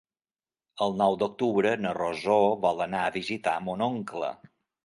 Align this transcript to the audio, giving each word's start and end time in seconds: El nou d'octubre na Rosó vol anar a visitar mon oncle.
El 0.85 0.95
nou 1.01 1.17
d'octubre 1.23 1.75
na 1.83 1.93
Rosó 1.99 2.39
vol 2.67 2.83
anar 2.89 3.05
a 3.11 3.15
visitar 3.21 3.57
mon 3.69 3.89
oncle. 3.93 4.33